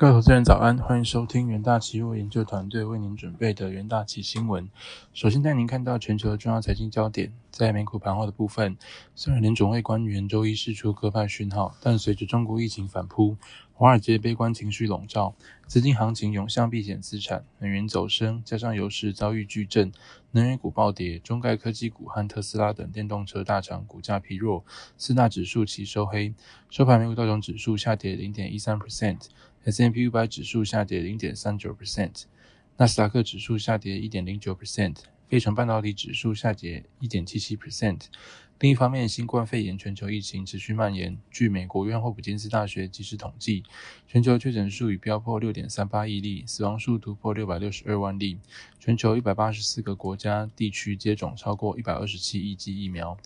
[0.00, 4.66] 各位投资人早安，欢迎收听元大期货研究团队为您准备的元大期新闻。
[5.12, 8.78] 首先带您看到全球的重要财经焦点，在美股盘后的部分，
[9.14, 13.36] 虽然联总会官员周一释出鸽派讯号，但随着中国疫情反扑，
[13.74, 15.34] 华尔街悲观情绪笼罩，
[15.66, 19.92] 资金行情涌向避险资产，美元走升，加上油市遭遇巨震，
[20.30, 24.64] 能源股暴跌，中概科技股和特斯拉等电动车大厂股价疲弱，
[24.96, 26.32] 四大指数齐收黑，
[26.70, 29.26] 收盘美股道琼指数下跌零点一三 percent。
[29.64, 32.22] S&P 五百指数下跌零点三九 percent，
[32.78, 34.96] 纳斯达克指数下跌一点零九 percent，
[35.28, 38.06] 费城半导体指数下跌一点七七 percent。
[38.60, 41.16] 另一方面，新冠肺炎全球疫情持续蔓延。
[41.30, 43.64] 据美国约翰霍普金斯大学及时统计，
[44.06, 48.38] 全球确诊数已飙破六点三八亿例，死亡数突破六百六十二万例。
[48.78, 53.16] 全球一百八十四个国家地区接种超过一百二十七亿剂疫苗。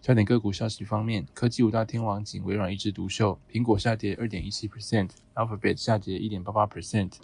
[0.00, 7.14] 焦点个股消息方面，科技五大天王仅微软一枝独秀，苹果下跌二点一七 percent，Alphabet 下跌一点八八 percent，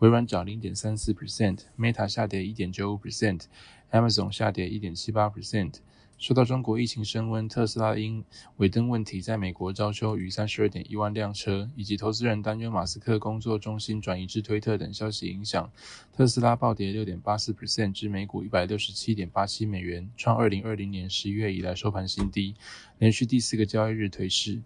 [0.00, 5.74] 微软涨零点三四 percent，Meta 下跌一点九五 percent，Amazon 下跌一点七八 percent。
[6.22, 8.24] 受到中国疫情升温，特斯拉因
[8.58, 15.68] 尾灯问题在美国招收逾三十二点一万辆车，以及投资人担忧马斯克工作中心转移至推特等消息影响，
[16.16, 22.54] 特斯拉暴跌六点八四 percent 至每股一百六十七点八七美元，创二零二零年十一月以来收盘新低，
[23.00, 24.62] 连续第四个交易日颓势。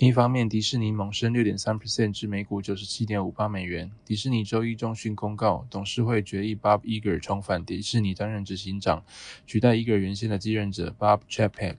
[0.00, 3.90] 另一方面，迪士尼猛升六点三 percent 至每股九十七点五八美元。
[4.06, 9.04] 迪士尼周一中讯公告，董事会决议 Bob Iger 重返迪士尼担任执行长，
[9.46, 11.76] 取代 Iger 原先的继任者 Bob Chapek。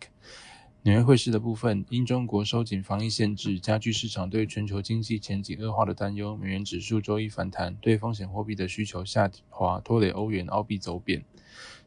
[0.83, 11.25] 纽约汇市的部分，因中国收紧防疫限制，加剧市场对全球经济前景恶化的担忧，美元指数周一反弹，对风险货币的需求下滑，拖累欧元、澳币走贬。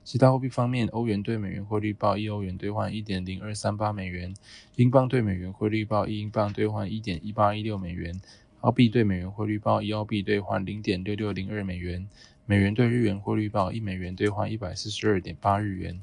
[0.04, 4.34] 其他货币方面，欧元对美元汇率报一欧元兑换一点零二三八美元，
[4.76, 8.20] 英镑对美元汇率报一英镑兑换一点一八一六美元，
[8.60, 12.06] 澳币对美元汇率报一澳币兑换零点六六零二美元，
[12.44, 16.00] 美元对日元汇率报一美元兑换一百四十二点八日元。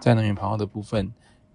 [0.00, 1.12] 在能源盘后的部分。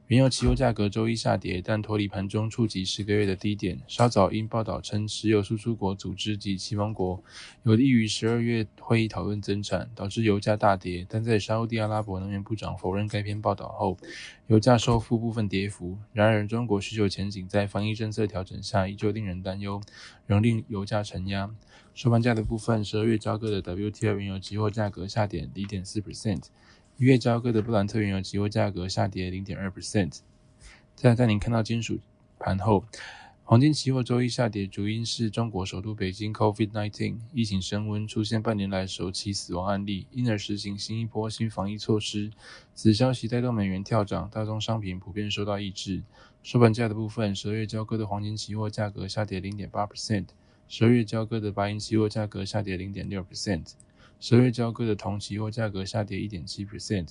[0.08, 3.82] 原油期油价格周一下跌，但脱离盘中触及十个月的低点。
[3.88, 7.24] 稍早因报道称，石油输出国组织及其盟国
[7.64, 11.04] 有利于十二月会议讨论增产，导致油价大跌。
[11.10, 13.98] 但在沙地阿拉伯能源部长否认该篇报道后，
[14.46, 15.98] 油价收复部分跌幅。
[16.14, 19.82] 然而，中国需求前景在防疫政策调整下依旧令人担忧，
[20.28, 21.50] 仍令油价承压。
[21.96, 26.44] 收盘价的部分，十二月交割的 WTI 原油期货价格下跌零点四 percent。
[26.98, 30.20] 一月交割的布兰特原油期货价格下跌零点二 percent。
[30.96, 32.00] 在在您看到金属
[32.40, 32.86] 盘后，
[33.44, 42.32] 黄金期货周一下跌，主因是中国首都北京 COVID-19 疫情升温，出现半年来首起死亡案例，因而实行新一波新防疫措施。
[42.74, 46.02] 此消息带动美元跳涨，大宗商品普遍受到抑制。
[46.44, 50.28] 收盘价的部分，十二月交割的黄金期货价格下跌零点八 percent，
[50.70, 53.74] 十二月交割的白银期货价格下跌零点六 percent。
[54.20, 57.10] 十月交割的铜期货价格下跌一点七 percent。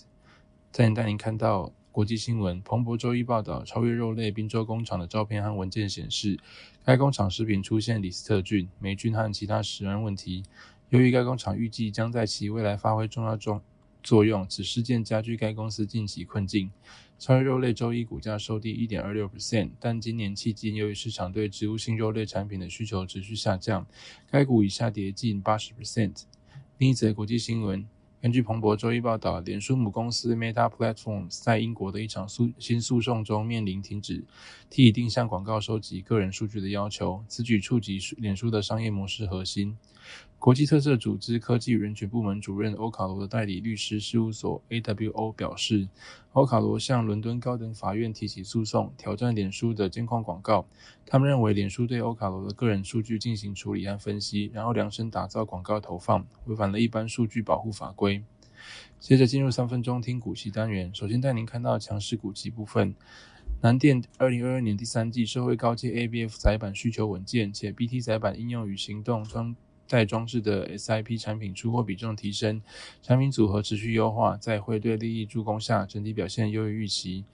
[0.72, 6.38] 再带您看到国际新闻，彭博周一报道，超越肉类滨州工厂的照片和文件显示，
[6.84, 10.42] 该工厂食品出现李斯特菌、霉菌和其他食源问题。
[10.88, 13.62] 由于该工厂预计将在其未来发挥重要作
[14.02, 16.72] 作用，此事件加剧该公司近期困境。
[17.16, 23.86] 超越肉类周一股价收低一点二六 percent，但今年迄今由于市场对植物性肉类产品的需求持续下降，
[24.28, 26.24] 该股已下跌近八十 percent。
[26.78, 27.86] 另一则国际新闻，
[28.20, 34.24] 根据彭博周一报道，脸书母公司 Meta Platforms 在英国的一场诉新诉讼中面临停止
[34.68, 39.78] 替定向广告收集个人数据的要求，此举触及脸书的商业模式核心。
[40.44, 45.88] 国际特色组织科技与人权部门主任欧卡罗的代理律师事务所 AWO 表示，
[46.32, 50.66] 欧卡罗向伦敦高等法院提起诉讼，挑战脸书的监控广告。
[51.06, 58.22] 他们认为，脸书对欧卡罗的个人数据进行处理和分析，然后量身打造广告投放，违反了一般数据保护法规。
[59.00, 62.94] 接着进入三分钟听股息单元，首先带您看到强势股息部分。
[63.62, 69.56] 南电二零二二年第三季社会高阶 ABF 载板需求稳健，且 BT 载板应用与行动装。
[69.88, 72.62] 带装置的 SIP 产品出货比重提升，
[73.02, 77.24] 产品组合持续优化，在汇兑利益助攻下，整体表现优于预期。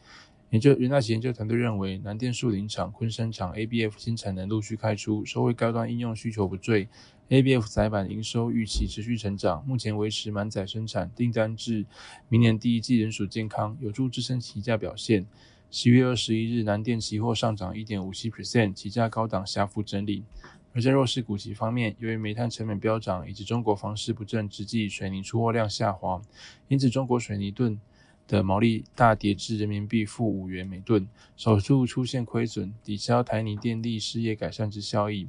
[0.51, 6.89] 研究元大研究团队认为，南电树林厂、昆山厂 ABF 新产能陆续开出，收回高端应用需求不坠
[7.29, 11.87] ，ABF 载板营收预期持续成长，目前维持满载生产，订单至
[12.29, 15.25] 明年第一季仍属健康，有助支撑期价表现。
[15.71, 20.25] 十月二十一日，南电期货上涨一点五七 percent，期价高档狭幅整理。
[20.73, 26.23] 而在弱势股息方面，由于煤炭成本飙涨以及中国房市不振之际，水泥出货量下滑，
[26.69, 27.81] 因此中国水泥吨
[28.29, 35.29] 的毛利大跌至人民币负五元每吨，首次出现亏损，抵消台泥电力事业改善之效益。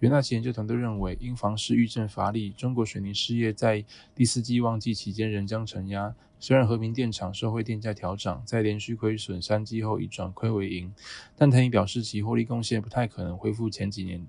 [0.00, 3.84] 元大旗研究团队认为，因房市遇震乏力，中国水泥事业在
[4.14, 6.14] 第四季旺季期间仍将承压。
[6.40, 10.92] 虽然和平电厂受惠电价调涨，在连续亏损三季后已转亏为盈，
[11.36, 14.26] 但台泥表示其获利贡献不太可能恢复前几年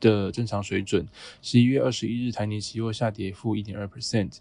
[0.00, 1.06] 的正常水准。
[1.42, 4.38] 十一月二十一日，台泥期货下跌负一点二 percent，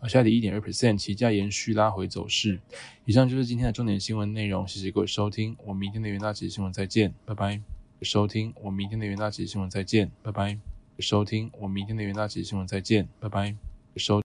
[0.00, 2.60] 啊，下跌一点二 percent，期价延续拉回走势。
[3.04, 7.60] 以上就是今天的重点新闻内容，谢谢各位收听，我明天的元大旗新闻再见，拜拜。
[8.02, 10.58] 收听，我明天的元大姐新闻再见，拜拜。
[10.98, 13.54] 收听，我明天的元大姐新闻再见，拜拜。
[13.96, 14.18] 收。